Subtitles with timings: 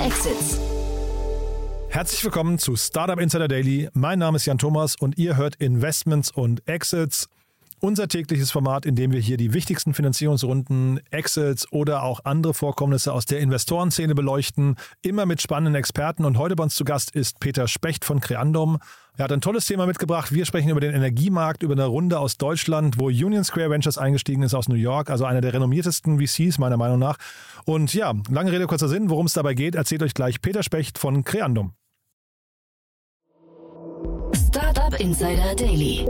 [0.00, 0.58] Exits.
[1.90, 3.90] Herzlich willkommen zu Startup Insider Daily.
[3.92, 7.28] Mein Name ist Jan Thomas und ihr hört Investments und Exits.
[7.82, 13.10] Unser tägliches Format, in dem wir hier die wichtigsten Finanzierungsrunden, Exits oder auch andere Vorkommnisse
[13.10, 16.26] aus der Investorenszene beleuchten, immer mit spannenden Experten.
[16.26, 18.80] Und heute bei uns zu Gast ist Peter Specht von Creandum.
[19.16, 20.30] Er hat ein tolles Thema mitgebracht.
[20.30, 24.42] Wir sprechen über den Energiemarkt, über eine Runde aus Deutschland, wo Union Square Ventures eingestiegen
[24.42, 27.16] ist aus New York, also einer der renommiertesten VCs meiner Meinung nach.
[27.64, 30.98] Und ja, lange Rede, kurzer Sinn, worum es dabei geht, erzählt euch gleich Peter Specht
[30.98, 31.72] von Creandum.
[34.34, 36.06] Startup Insider Daily.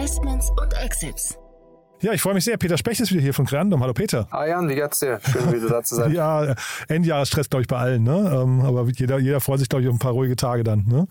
[0.00, 1.36] Investments und Exits.
[2.00, 2.56] Ja, ich freue mich sehr.
[2.56, 3.82] Peter Specht ist wieder hier von Creandum.
[3.82, 4.26] Hallo Peter.
[4.30, 5.20] Ah Jan, wie geht's dir?
[5.30, 6.10] Schön, wieder da zu sein.
[6.14, 6.54] ja,
[6.88, 8.04] Endjahresstress, glaube ich, bei allen.
[8.04, 8.30] Ne?
[8.32, 10.86] Ähm, aber jeder, jeder freut sich, glaube ich, auf ein paar ruhige Tage dann.
[10.86, 11.06] Ne?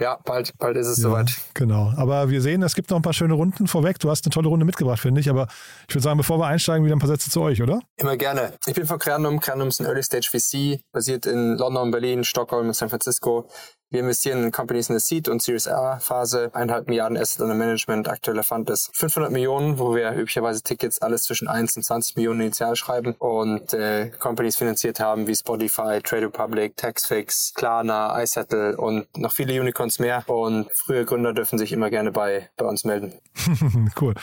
[0.00, 1.34] Ja, bald, bald ist es Ja, soweit.
[1.52, 1.92] Genau.
[1.98, 3.98] Aber wir sehen, es gibt noch ein paar schöne Runden vorweg.
[3.98, 5.28] Du hast eine tolle Runde mitgebracht, finde ich.
[5.28, 5.48] Aber
[5.86, 7.80] ich würde sagen, bevor wir einsteigen, wieder ein paar Sätze zu euch, oder?
[7.98, 8.54] Immer gerne.
[8.64, 9.38] Ich bin von Creandum.
[9.38, 13.50] Creandum ist ein Early Stage VC, basiert in London, Berlin, Stockholm und San Francisco.
[13.92, 18.08] Wir investieren in Companies in der Seed- und Series A-Phase, eineinhalb Milliarden Asset Under Management.
[18.08, 22.40] Aktueller Fund ist 500 Millionen, wo wir üblicherweise Tickets alles zwischen 1 und 20 Millionen
[22.40, 29.14] initial schreiben und äh, Companies finanziert haben wie Spotify, Trade Republic, Taxfix, Klarna, iSettle und
[29.14, 30.24] noch viele Unicorns mehr.
[30.26, 33.12] Und frühe Gründer dürfen sich immer gerne bei, bei uns melden.
[34.00, 34.14] cool.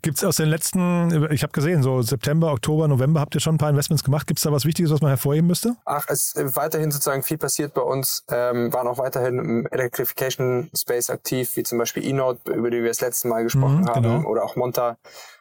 [0.00, 3.56] Gibt es aus den letzten, ich habe gesehen, so September, Oktober, November habt ihr schon
[3.56, 4.26] ein paar Investments gemacht.
[4.26, 5.76] Gibt es da was Wichtiges, was man hervorheben müsste?
[5.84, 10.70] Ach, es ist weiterhin sozusagen viel passiert bei uns, ähm, waren auch weiterhin im Electrification
[10.74, 14.02] Space aktiv, wie zum Beispiel eNote, über die wir das letzte Mal gesprochen Mhm, haben,
[14.02, 14.28] genau.
[14.28, 14.96] oder auch Monta.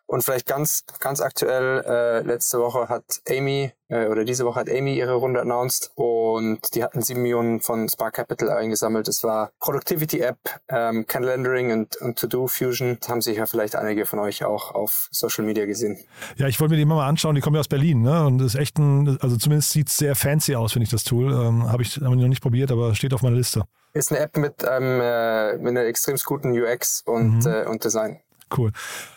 [0.08, 4.70] Und vielleicht ganz, ganz aktuell, äh, letzte Woche hat Amy, äh, oder diese Woche hat
[4.70, 9.10] Amy ihre Runde announced und die hatten sieben Millionen von Spark Capital eingesammelt.
[9.10, 10.38] Das war Productivity App,
[10.70, 12.98] ähm, Calendaring und, und To-Do Fusion.
[13.02, 15.98] Das haben sich ja vielleicht einige von euch auch auf Social Media gesehen.
[16.38, 17.36] Ja, ich wollte mir die immer mal anschauen.
[17.36, 18.26] Die kommen ja aus Berlin, ne?
[18.26, 21.04] Und das ist echt ein, also zumindest sieht es sehr fancy aus, finde ich, das
[21.04, 21.34] Tool.
[21.34, 23.64] Ähm, habe ich, hab ich noch nicht probiert, aber steht auf meiner Liste.
[23.94, 27.48] Ist eine App mit, ähm, äh, mit einer extrem guten UX und, Mhm.
[27.48, 28.22] äh, und Design.
[28.56, 28.72] Cool.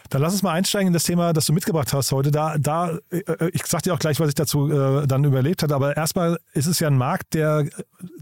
[0.09, 2.31] Dann lass uns mal einsteigen in das Thema, das du mitgebracht hast heute.
[2.31, 5.75] Da, da, äh, ich sag dir auch gleich, was ich dazu äh, dann überlebt hatte,
[5.75, 7.67] aber erstmal ist es ja ein Markt, der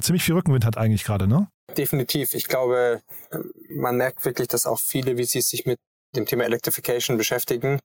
[0.00, 1.48] ziemlich viel Rückenwind hat eigentlich gerade, ne?
[1.76, 2.34] Definitiv.
[2.34, 3.02] Ich glaube,
[3.68, 5.78] man merkt wirklich, dass auch viele VCs sich mit
[6.16, 7.78] dem Thema Electrification beschäftigen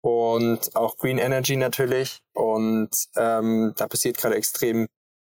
[0.00, 2.20] und auch Green Energy natürlich.
[2.32, 4.86] Und ähm, da passiert gerade extrem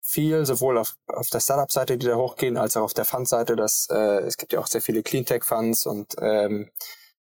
[0.01, 3.53] viel, sowohl auf, auf der Startup-Seite, die da hochgehen, als auch auf der Fund-Seite.
[3.53, 6.69] Äh, es gibt ja auch sehr viele Cleantech-Funds und ähm,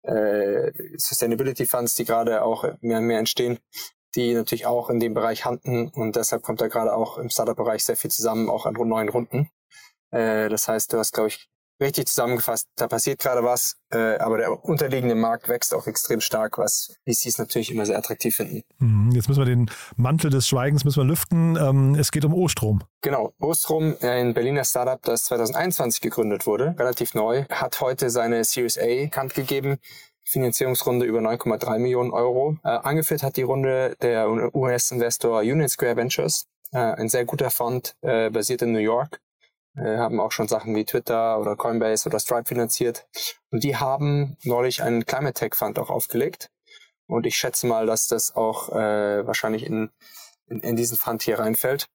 [0.03, 3.59] äh, Sustainability-Funds, die gerade auch mehr und mehr entstehen,
[4.15, 5.89] die natürlich auch in dem Bereich handeln.
[5.89, 9.49] Und deshalb kommt da gerade auch im Startup-Bereich sehr viel zusammen, auch an neuen Runden.
[10.11, 11.49] Äh, das heißt, du hast, glaube ich,
[11.83, 16.57] richtig zusammengefasst, da passiert gerade was, äh, aber der unterliegende Markt wächst auch extrem stark,
[16.57, 18.63] was VCs natürlich immer sehr attraktiv finden.
[18.79, 21.55] Mhm, Jetzt müssen wir den Mantel des Schweigens müssen wir lüften.
[21.55, 22.81] Ähm, es geht um O-Strom.
[23.01, 28.77] Genau, Ostrom, ein Berliner Startup, das 2021 gegründet wurde, relativ neu, hat heute seine Series
[28.77, 29.77] A bekannt gegeben.
[30.25, 32.57] Finanzierungsrunde über 9,3 Millionen Euro.
[32.63, 37.95] Äh, angeführt hat die Runde der US-Investor Union Square Ventures, äh, ein sehr guter Fond,
[38.01, 39.19] äh, basiert in New York.
[39.75, 43.07] Äh, haben auch schon Sachen wie Twitter oder Coinbase oder Stripe finanziert.
[43.51, 46.49] Und die haben neulich einen Climate Tech Fund auch aufgelegt.
[47.07, 49.89] Und ich schätze mal, dass das auch äh, wahrscheinlich in,
[50.47, 51.87] in, in diesen Fund hier reinfällt.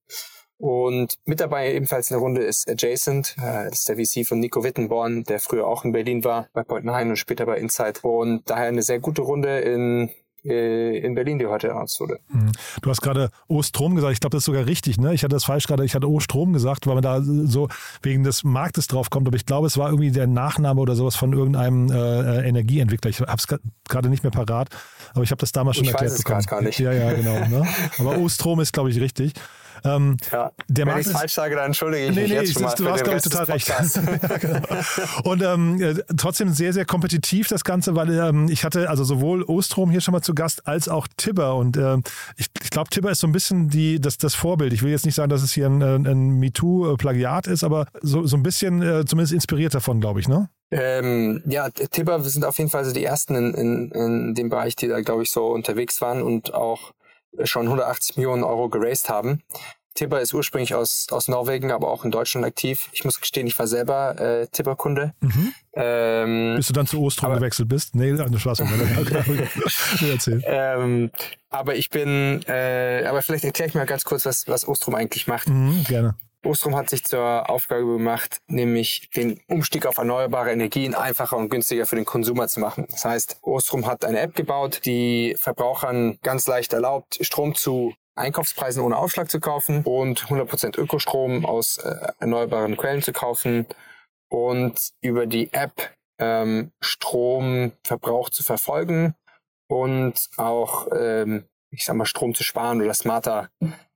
[0.58, 4.40] Und mit dabei ebenfalls in der Runde ist Adjacent, äh, das ist der VC von
[4.40, 8.02] Nico Wittenborn, der früher auch in Berlin war, bei Point9 und später bei Insight.
[8.02, 10.10] Und daher eine sehr gute Runde in,
[10.42, 12.18] in Berlin, die heute announced wurde.
[12.28, 12.52] Mhm.
[12.82, 14.12] Du hast gerade O-Strom gesagt.
[14.12, 14.98] Ich glaube, das ist sogar richtig.
[14.98, 15.12] Ne?
[15.14, 15.84] Ich hatte das falsch gerade.
[15.84, 17.68] Ich hatte O-Strom gesagt, weil man da so
[18.02, 19.26] wegen des Marktes drauf kommt.
[19.26, 21.94] Aber ich glaube, es war irgendwie der Nachname oder sowas von irgendeinem äh,
[22.44, 23.10] äh, Energieentwickler.
[23.10, 23.46] Ich habe es
[23.88, 24.68] gerade nicht mehr parat.
[25.14, 26.44] Aber ich habe das damals schon Ich erklärt weiß es bekommen.
[26.46, 26.78] gar nicht.
[26.78, 27.38] Ja, ja, genau.
[27.48, 27.66] Ne?
[27.98, 29.32] Aber O-Strom ist, glaube ich, richtig.
[29.84, 30.52] Ähm, Ja.
[30.68, 32.62] Der Wenn ich ist- falsch sage, dann entschuldige ich Nee, mich nee, jetzt ich, schon
[32.62, 32.74] mal.
[32.74, 33.68] du hast, glaube ich, total recht.
[34.28, 34.60] Ja, genau.
[35.24, 39.42] Und ähm, äh, trotzdem sehr, sehr kompetitiv das Ganze, weil ähm, ich hatte also sowohl
[39.44, 41.56] Ostrom hier schon mal zu Gast als auch Tibber.
[41.56, 42.02] Und ähm,
[42.36, 44.72] ich, ich glaube, Tibber ist so ein bisschen die, das, das Vorbild.
[44.72, 48.36] Ich will jetzt nicht sagen, dass es hier ein, ein, MeToo-Plagiat ist, aber so, so
[48.36, 50.48] ein bisschen äh, zumindest inspiriert davon, glaube ich, ne?
[50.70, 54.76] Ähm, ja, Tibber sind auf jeden Fall so die ersten in, in, in dem Bereich,
[54.76, 56.92] die da, glaube ich, so unterwegs waren und auch
[57.44, 59.42] schon 180 Millionen Euro geraced haben.
[59.94, 62.88] Tibber ist ursprünglich aus, aus Norwegen, aber auch in Deutschland aktiv.
[62.92, 65.12] Ich muss gestehen, ich war selber äh, Tibber-Kunde.
[65.74, 67.96] Ähm, Bis du dann zu Ostrom Aber- gewechselt bist.
[67.96, 68.62] Nee, eine Spaß.
[70.08, 70.42] erzähl.
[70.46, 71.10] ähm,
[71.50, 75.26] aber ich bin, äh, aber vielleicht erkläre ich mal ganz kurz, was, was Ostrom eigentlich
[75.26, 75.48] macht.
[75.48, 76.14] Mhm, gerne.
[76.44, 81.84] Ostrom hat sich zur Aufgabe gemacht, nämlich den Umstieg auf erneuerbare Energien einfacher und günstiger
[81.86, 82.86] für den Konsumer zu machen.
[82.90, 88.82] Das heißt, Ostrom hat eine App gebaut, die Verbrauchern ganz leicht erlaubt, Strom zu Einkaufspreisen
[88.82, 93.66] ohne Aufschlag zu kaufen und 100% Ökostrom aus äh, erneuerbaren Quellen zu kaufen
[94.28, 99.14] und über die App ähm, Stromverbrauch zu verfolgen
[99.68, 103.50] und auch, ähm, ich sag mal, Strom zu sparen oder smarter,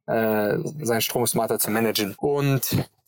[0.07, 2.15] äh, seinen Strom smarter zu managen.
[2.17, 2.63] Und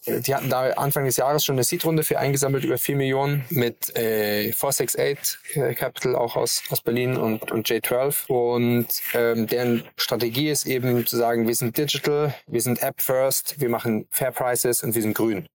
[0.07, 3.97] die hatten da Anfang des Jahres schon eine Seed-Runde für eingesammelt, über 4 Millionen, mit
[3.97, 8.27] äh, 468 äh, Capital auch aus, aus Berlin und, und J12.
[8.29, 13.61] Und ähm, deren Strategie ist eben zu sagen, wir sind digital, wir sind App first,
[13.61, 15.47] wir machen Fair Prices und wir sind grün.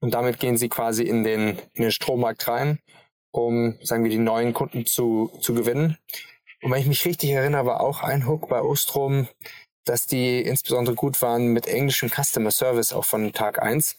[0.00, 2.78] Und damit gehen sie quasi in den, in den Strommarkt rein,
[3.32, 5.98] um, sagen wir, die neuen Kunden zu, zu gewinnen.
[6.62, 9.28] Und wenn ich mich richtig erinnere, war auch ein Hook bei Ostrom,
[9.84, 13.96] dass die insbesondere gut waren mit englischem Customer Service auch von Tag eins,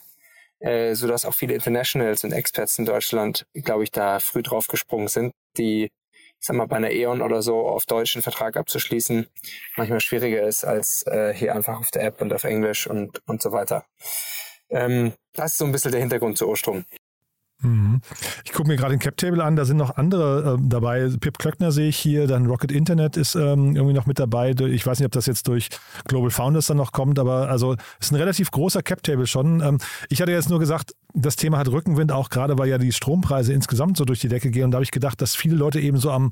[0.60, 5.08] äh, sodass auch viele Internationals und Experts in Deutschland, glaube ich, da früh drauf gesprungen
[5.08, 5.92] sind, die, ich
[6.40, 9.28] sag mal, bei einer E.ON oder so auf Deutsch einen Vertrag abzuschließen,
[9.76, 13.42] manchmal schwieriger ist als äh, hier einfach auf der App und auf Englisch und, und
[13.42, 13.86] so weiter.
[14.70, 16.86] Ähm, das ist so ein bisschen der Hintergrund zu Ostrom.
[17.62, 18.02] Mhm.
[18.44, 21.10] Ich gucke mir gerade den Cap-Table an, da sind noch andere äh, dabei.
[21.20, 24.52] Pip Klöckner sehe ich hier, dann Rocket Internet ist ähm, irgendwie noch mit dabei.
[24.52, 25.70] Ich weiß nicht, ob das jetzt durch
[26.06, 29.62] Global Founders dann noch kommt, aber also ist ein relativ großer Cap-Table schon.
[29.62, 29.78] Ähm,
[30.10, 33.54] ich hatte jetzt nur gesagt, das Thema hat Rückenwind, auch gerade weil ja die Strompreise
[33.54, 34.66] insgesamt so durch die Decke gehen.
[34.66, 36.32] Und da habe ich gedacht, dass viele Leute eben so am,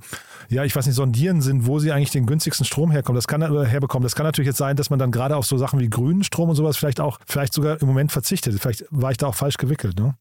[0.50, 3.16] ja, ich weiß nicht, sondieren sind, wo sie eigentlich den günstigsten Strom herkommen.
[3.16, 4.04] Das kann äh, herbekommen.
[4.04, 6.50] Das kann natürlich jetzt sein, dass man dann gerade auf so Sachen wie grünen Strom
[6.50, 8.60] und sowas vielleicht auch, vielleicht sogar im Moment verzichtet.
[8.60, 10.16] Vielleicht war ich da auch falsch gewickelt, ne?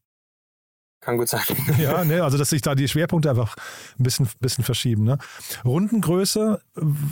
[1.01, 1.41] Kann gut sein.
[1.79, 3.55] Ja, ne, also dass sich da die Schwerpunkte einfach
[3.97, 5.03] ein bisschen, bisschen verschieben.
[5.03, 5.17] Ne?
[5.63, 6.61] Rundengröße,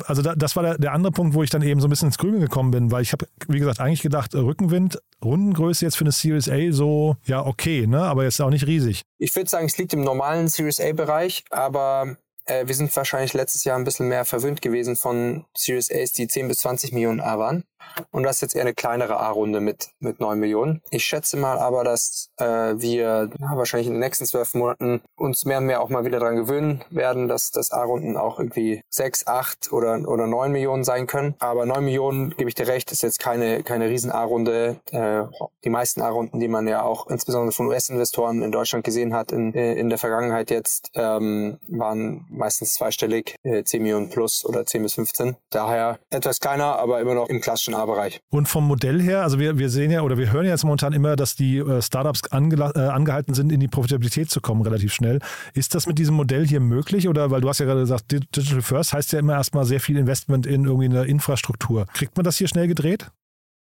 [0.05, 2.09] also da, das war der, der andere Punkt, wo ich dann eben so ein bisschen
[2.09, 6.03] ins Grübeln gekommen bin, weil ich habe, wie gesagt, eigentlich gedacht, Rückenwind, Rundengröße jetzt für
[6.03, 8.01] eine Series A so, ja, okay, ne?
[8.01, 9.03] aber jetzt auch nicht riesig.
[9.19, 13.63] Ich würde sagen, es liegt im normalen Series A-Bereich, aber äh, wir sind wahrscheinlich letztes
[13.63, 17.37] Jahr ein bisschen mehr verwöhnt gewesen von Series A's, die 10 bis 20 Millionen A
[17.37, 17.63] waren.
[18.11, 20.81] Und das ist jetzt eher eine kleinere A-Runde mit, mit 9 Millionen.
[20.91, 25.45] Ich schätze mal aber, dass äh, wir ja, wahrscheinlich in den nächsten zwölf Monaten uns
[25.45, 29.27] mehr und mehr auch mal wieder daran gewöhnen werden, dass, dass A-Runden auch irgendwie 6,
[29.27, 31.35] 8 oder, oder 9 Millionen sein können.
[31.39, 34.77] Aber 9 Millionen, gebe ich dir recht, ist jetzt keine, keine riesen A-Runde.
[34.91, 35.23] Äh,
[35.63, 39.53] die meisten A-Runden, die man ja auch insbesondere von US-Investoren in Deutschland gesehen hat in,
[39.53, 44.83] äh, in der Vergangenheit jetzt, ähm, waren meistens zweistellig, äh, 10 Millionen plus oder 10
[44.83, 45.35] bis 15.
[45.49, 48.19] Daher etwas kleiner, aber immer noch im klassischen A-Bereich.
[48.29, 50.93] Und vom Modell her, also wir, wir sehen ja oder wir hören ja jetzt momentan
[50.93, 54.93] immer, dass die äh, Startups ange, äh, angehalten sind, in die Profitabilität zu kommen, relativ
[54.93, 55.19] schnell.
[55.53, 57.07] Ist das mit diesem Modell hier möglich?
[57.07, 59.97] Oder weil du hast ja gerade gesagt, Digital First heißt ja immer erstmal sehr viel
[59.97, 61.85] Investment in irgendwie eine Infrastruktur.
[61.93, 63.07] Kriegt man das hier schnell gedreht?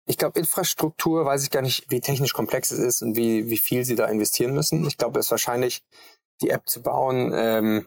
[0.07, 3.59] Ich glaube, Infrastruktur, weiß ich gar nicht, wie technisch komplex es ist und wie, wie
[3.59, 4.85] viel sie da investieren müssen.
[4.87, 5.83] Ich glaube, es ist wahrscheinlich,
[6.43, 7.87] die App zu bauen, ähm,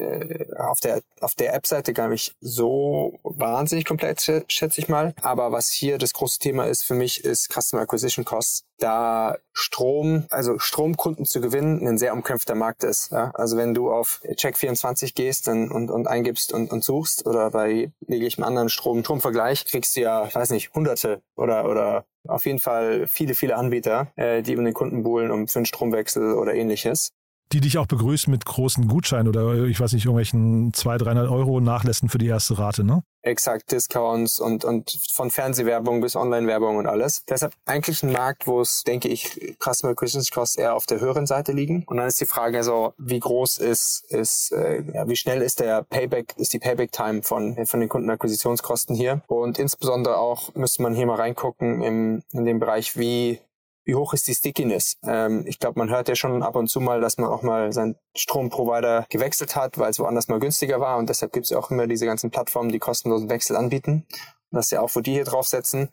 [0.00, 5.14] äh, auf der auf der App-Seite gar nicht so wahnsinnig komplett, schätze ich mal.
[5.22, 8.64] Aber was hier das große Thema ist für mich, ist Customer Acquisition Costs.
[8.78, 13.12] Da Strom, also Stromkunden zu gewinnen, ein sehr umkämpfter Markt ist.
[13.12, 13.30] Ja?
[13.34, 17.92] Also wenn du auf Check24 gehst und, und, und eingibst und, und suchst oder bei
[18.08, 23.06] jeglichem anderen Strom, Stromvergleich, kriegst du ja, weiß nicht, hunderte oder, oder auf jeden Fall
[23.06, 27.12] viele, viele Anbieter, äh, die um den Kunden buhlen um für einen Stromwechsel oder ähnliches
[27.52, 31.60] die dich auch begrüßen mit großen Gutscheinen oder ich weiß nicht, irgendwelchen 200, 300 Euro
[31.60, 33.02] Nachlässen für die erste Rate, ne?
[33.22, 37.24] Exakt, Discounts und, und von Fernsehwerbung bis Online-Werbung und alles.
[37.26, 41.26] Deshalb eigentlich ein Markt, wo es, denke ich, Customer Acquisition Costs eher auf der höheren
[41.26, 41.84] Seite liegen.
[41.86, 45.60] Und dann ist die Frage also, wie groß ist, ist äh, ja, wie schnell ist
[45.60, 49.20] der Payback, ist die Payback-Time von, von den Kundenakquisitionskosten hier?
[49.26, 53.40] Und insbesondere auch müsste man hier mal reingucken im, in dem Bereich, wie
[53.84, 54.96] wie hoch ist die Stickiness?
[55.02, 57.72] Ähm, ich glaube, man hört ja schon ab und zu mal, dass man auch mal
[57.72, 60.98] seinen Stromprovider gewechselt hat, weil es woanders mal günstiger war.
[60.98, 64.06] Und deshalb gibt es ja auch immer diese ganzen Plattformen, die kostenlosen Wechsel anbieten.
[64.50, 65.90] Und das ist ja auch, wo die hier draufsetzen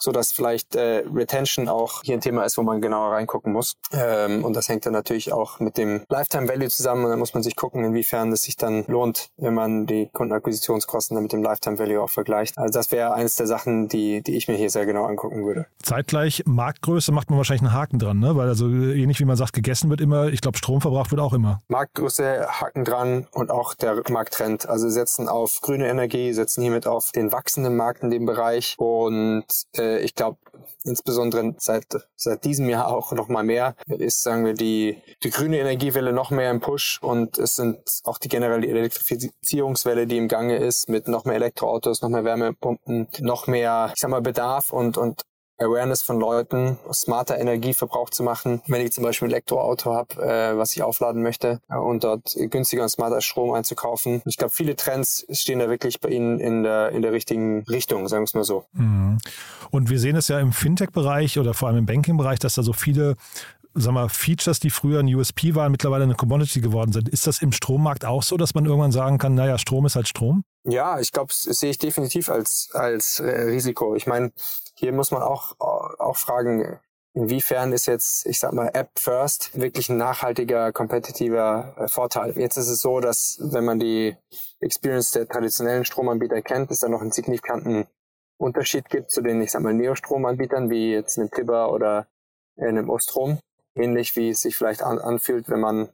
[0.00, 3.74] so dass vielleicht äh, Retention auch hier ein Thema ist, wo man genauer reingucken muss.
[3.92, 7.34] Ähm, und das hängt dann natürlich auch mit dem Lifetime Value zusammen und dann muss
[7.34, 11.42] man sich gucken, inwiefern es sich dann lohnt, wenn man die Kundenakquisitionskosten dann mit dem
[11.42, 12.58] Lifetime Value auch vergleicht.
[12.58, 15.66] Also das wäre eines der Sachen, die, die ich mir hier sehr genau angucken würde.
[15.82, 18.36] Zeitgleich Marktgröße macht man wahrscheinlich einen Haken dran, ne?
[18.36, 21.32] Weil also ähnlich wie man sagt, gegessen wird immer, ich glaube Strom verbraucht wird auch
[21.32, 21.62] immer.
[21.68, 24.68] Marktgröße, Haken dran und auch der Markttrend.
[24.68, 29.44] Also setzen auf grüne Energie, setzen hiermit auf den wachsenden Markt in dem Bereich und
[29.76, 30.38] äh, äh, ich glaube,
[30.84, 35.58] insbesondere seit, seit diesem Jahr auch noch mal mehr, ist, sagen wir, die, die grüne
[35.58, 40.56] Energiewelle noch mehr im Push und es sind auch die generelle Elektrifizierungswelle, die im Gange
[40.56, 44.96] ist, mit noch mehr Elektroautos, noch mehr Wärmepumpen, noch mehr, ich sag mal, Bedarf und,
[44.96, 45.22] und
[45.60, 48.62] Awareness von Leuten, smarter Energieverbrauch zu machen.
[48.66, 52.34] Wenn ich zum Beispiel ein Elektroauto habe, äh, was ich aufladen möchte äh, und dort
[52.34, 54.22] günstiger und smarter Strom einzukaufen.
[54.24, 58.08] Ich glaube, viele Trends stehen da wirklich bei Ihnen in der, in der richtigen Richtung,
[58.08, 58.64] sagen wir es mal so.
[58.72, 59.18] Mhm.
[59.70, 62.72] Und wir sehen es ja im Fintech-Bereich oder vor allem im Banking-Bereich, dass da so
[62.72, 63.16] viele
[63.74, 67.08] sag mal, Features, die früher ein USP waren, mittlerweile eine Commodity geworden sind.
[67.08, 70.08] Ist das im Strommarkt auch so, dass man irgendwann sagen kann, naja, Strom ist halt
[70.08, 70.44] Strom?
[70.64, 73.94] Ja, ich glaube, das sehe ich definitiv als, als äh, Risiko.
[73.94, 74.32] Ich meine,
[74.80, 76.80] hier muss man auch, auch fragen,
[77.12, 82.38] inwiefern ist jetzt, ich sag mal, App First wirklich ein nachhaltiger, kompetitiver äh, Vorteil.
[82.38, 84.16] Jetzt ist es so, dass wenn man die
[84.60, 87.86] Experience der traditionellen Stromanbieter kennt, es da noch einen signifikanten
[88.38, 92.06] Unterschied gibt zu den, ich sag mal, Neostromanbietern, wie jetzt einem Tibber oder
[92.58, 93.38] einem Ostrom.
[93.76, 95.90] Ähnlich wie es sich vielleicht an, anfühlt, wenn man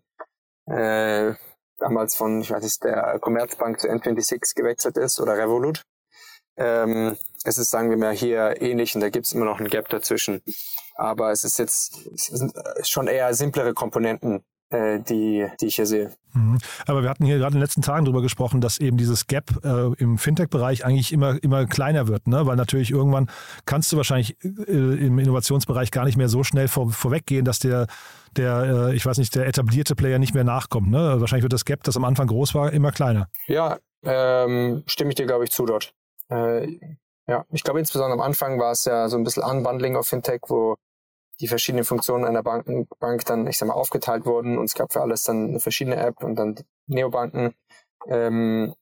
[0.67, 1.35] äh,
[1.79, 5.83] damals von, ich weiß nicht, der Commerzbank zu N26 gewechselt ist oder Revolut.
[6.57, 9.69] Ähm, es ist, sagen wir mal, hier ähnlich und da gibt es immer noch ein
[9.69, 10.43] Gap dazwischen.
[10.97, 16.13] Aber es ist jetzt es schon eher simplere Komponenten, äh, die, die ich hier sehe.
[16.33, 16.59] Mhm.
[16.87, 19.65] Aber wir hatten hier gerade in den letzten Tagen darüber gesprochen, dass eben dieses Gap
[19.65, 22.47] äh, im Fintech-Bereich eigentlich immer, immer kleiner wird, ne?
[22.47, 23.31] weil natürlich irgendwann
[23.65, 27.87] kannst du wahrscheinlich äh, im Innovationsbereich gar nicht mehr so schnell vor, vorweggehen, dass der,
[28.37, 30.91] der äh, ich weiß nicht, der etablierte Player nicht mehr nachkommt.
[30.91, 31.21] Ne?
[31.21, 33.29] Wahrscheinlich wird das Gap, das am Anfang groß war, immer kleiner.
[33.47, 35.95] Ja, ähm, stimme ich dir, glaube ich, zu dort.
[36.29, 36.79] Äh,
[37.29, 40.41] ja, ich glaube insbesondere am Anfang war es ja so ein bisschen Unbundling auf Fintech,
[40.49, 40.77] wo
[41.41, 44.93] die verschiedenen Funktionen einer Banken, Bank dann, ich sag mal, aufgeteilt wurden und es gab
[44.93, 46.57] für alles dann eine verschiedene App und dann
[46.87, 47.55] Neobanken.
[48.09, 48.75] Ähm,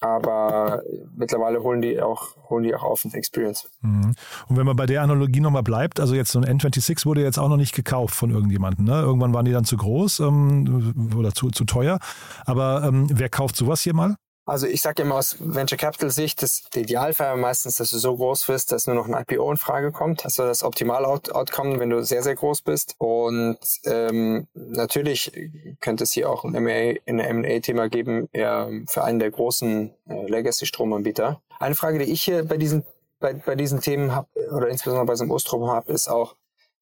[0.00, 0.82] aber
[1.14, 3.68] mittlerweile holen die auch, holen die auch auf mit Experience.
[3.82, 4.14] Mhm.
[4.48, 7.38] Und wenn man bei der Analogie nochmal bleibt, also jetzt so ein N26 wurde jetzt
[7.38, 8.86] auch noch nicht gekauft von irgendjemandem.
[8.86, 8.94] Ne?
[8.94, 11.98] Irgendwann waren die dann zu groß ähm, oder zu, zu teuer.
[12.46, 14.16] Aber ähm, wer kauft sowas hier mal?
[14.50, 18.16] Also ich sage immer aus Venture Capital Sicht, dass der Idealfall meistens, dass du so
[18.16, 20.24] groß wirst, dass nur noch ein IPO in Frage kommt.
[20.24, 22.96] Also das optimale Out Outcome, wenn du sehr, sehr groß bist.
[22.98, 25.30] Und ähm, natürlich
[25.78, 31.40] könnte es hier auch ein M&A-Thema geben, eher für einen der großen äh, Legacy-Stromanbieter.
[31.60, 32.84] Eine Frage, die ich hier bei diesen,
[33.20, 36.34] bei, bei diesen Themen habe, oder insbesondere bei so einem Ostrom habe, ist auch,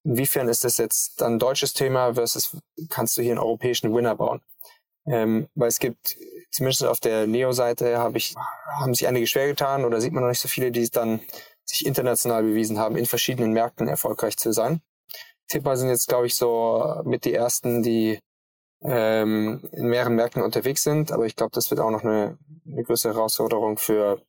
[0.05, 2.57] inwiefern ist das jetzt dann ein deutsches Thema versus
[2.89, 4.41] kannst du hier einen europäischen Winner bauen?
[5.05, 6.17] Ähm, weil es gibt
[6.51, 8.35] zumindest auf der Neo-Seite habe ich,
[8.81, 11.21] haben sich einige schwer getan oder sieht man noch nicht so viele, die es dann
[11.65, 14.81] sich international bewiesen haben, in verschiedenen Märkten erfolgreich zu sein.
[15.49, 18.21] Tipper sind jetzt, glaube ich, so mit die ersten, die
[18.83, 22.83] ähm, in mehreren Märkten unterwegs sind, aber ich glaube, das wird auch noch eine, eine
[22.83, 24.23] größere Herausforderung für,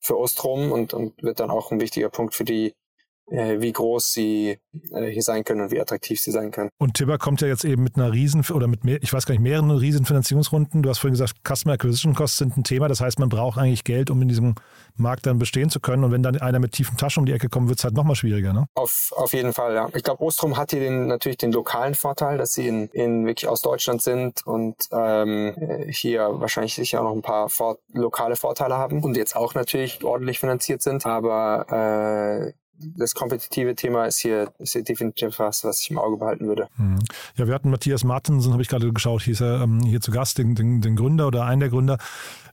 [0.00, 2.74] für Ostrom und, und wird dann auch ein wichtiger Punkt für die
[3.30, 4.58] wie groß sie
[4.92, 6.70] äh, hier sein können und wie attraktiv sie sein können.
[6.78, 9.32] Und Tibber kommt ja jetzt eben mit einer riesen oder mit mehr, ich weiß gar
[9.32, 10.82] nicht, mehreren riesen Finanzierungsrunden.
[10.82, 12.88] Du hast vorhin gesagt, Customer Acquisition Costs sind ein Thema.
[12.88, 14.54] Das heißt, man braucht eigentlich Geld, um in diesem
[14.96, 16.04] Markt dann bestehen zu können.
[16.04, 18.16] Und wenn dann einer mit tiefen Taschen um die Ecke kommt, wird es halt nochmal
[18.16, 18.66] schwieriger, ne?
[18.74, 19.88] Auf, auf jeden Fall, ja.
[19.94, 23.48] Ich glaube, Ostrom hat hier den, natürlich den lokalen Vorteil, dass sie in, in wirklich
[23.48, 25.54] aus Deutschland sind und ähm,
[25.88, 30.02] hier wahrscheinlich sicher auch noch ein paar vor lokale Vorteile haben und jetzt auch natürlich
[30.04, 31.06] ordentlich finanziert sind.
[31.06, 36.16] Aber äh, das kompetitive Thema ist hier, ist hier definitiv was, was ich im Auge
[36.16, 36.68] behalten würde.
[36.76, 36.98] Mhm.
[37.36, 40.38] Ja, wir hatten Matthias Martensen, habe ich gerade geschaut, hieß er ähm, hier zu Gast,
[40.38, 41.98] den, den, den, Gründer oder einen der Gründer.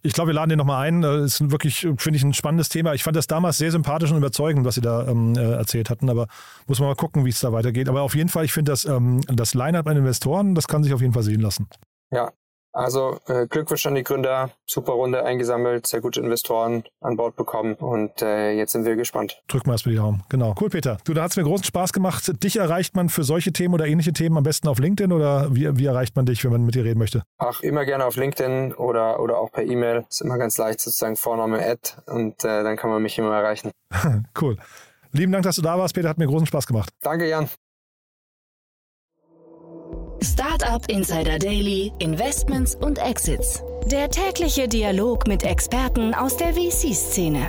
[0.02, 1.02] Ich glaube, wir laden den nochmal ein.
[1.02, 2.94] Das ist wirklich, finde ich, ein spannendes Thema.
[2.94, 6.10] Ich fand das damals sehr sympathisch und überzeugend, was Sie da ähm, äh, erzählt hatten,
[6.10, 6.28] aber
[6.68, 7.90] muss man mal gucken, wie es da weitergeht.
[7.90, 10.94] Aber auf jeden Fall, ich finde das, ähm, das Line-Up an Investoren, das kann sich
[10.94, 11.68] auf jeden Fall sehen lassen.
[12.12, 12.32] Ja,
[12.76, 17.76] also äh, Glückwunsch an die Gründer, super Runde eingesammelt, sehr gute Investoren an Bord bekommen
[17.76, 19.42] und äh, jetzt sind wir gespannt.
[19.48, 20.24] Drücken wir erstmal die Daumen.
[20.30, 20.54] Genau.
[20.60, 20.98] Cool, Peter.
[21.06, 22.44] Du, da hat es mir großen Spaß gemacht.
[22.44, 25.78] Dich erreicht man für solche Themen oder ähnliche Themen am besten auf LinkedIn oder wie,
[25.78, 27.24] wie erreicht man dich, wenn man mit dir reden möchte?
[27.38, 30.06] Ach, immer gerne auf LinkedIn oder, oder auch per E-Mail.
[30.10, 33.72] Ist immer ganz leicht, sozusagen Vorname Ad und äh, dann kann man mich immer erreichen.
[34.42, 34.58] cool.
[35.14, 36.10] Lieben Dank, dass du da warst, Peter.
[36.10, 36.90] Hat mir großen Spaß gemacht.
[37.02, 37.50] Danke, Jan.
[40.26, 43.62] Startup Insider Daily, Investments und Exits.
[43.86, 47.48] Der tägliche Dialog mit Experten aus der VC-Szene.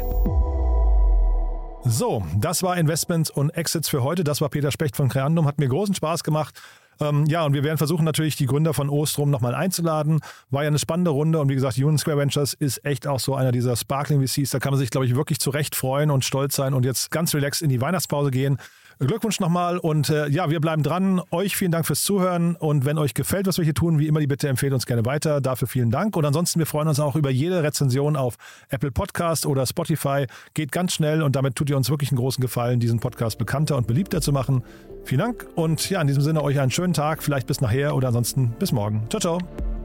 [1.84, 4.24] So, das war Investments und Exits für heute.
[4.24, 5.46] Das war Peter Specht von Creandum.
[5.46, 6.60] Hat mir großen Spaß gemacht.
[7.00, 10.20] Ähm, ja, und wir werden versuchen natürlich die Gründer von Ostrom nochmal einzuladen.
[10.50, 13.34] War ja eine spannende Runde und wie gesagt, Union Square Ventures ist echt auch so
[13.34, 14.50] einer dieser Sparkling VCs.
[14.50, 17.34] Da kann man sich, glaube ich, wirklich zurecht freuen und stolz sein und jetzt ganz
[17.34, 18.58] relaxed in die Weihnachtspause gehen.
[18.98, 21.20] Glückwunsch nochmal und äh, ja, wir bleiben dran.
[21.30, 24.20] Euch vielen Dank fürs Zuhören und wenn euch gefällt, was wir hier tun, wie immer
[24.20, 25.42] die Bitte empfehlt uns gerne weiter.
[25.42, 28.36] Dafür vielen Dank und ansonsten wir freuen uns auch über jede Rezension auf
[28.70, 30.26] Apple Podcast oder Spotify.
[30.54, 33.76] Geht ganz schnell und damit tut ihr uns wirklich einen großen Gefallen, diesen Podcast bekannter
[33.76, 34.64] und beliebter zu machen.
[35.04, 38.08] Vielen Dank und ja, in diesem Sinne euch einen schönen Tag, vielleicht bis nachher oder
[38.08, 39.04] ansonsten bis morgen.
[39.10, 39.75] Ciao, ciao.